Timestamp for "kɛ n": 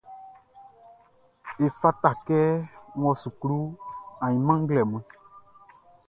2.25-2.65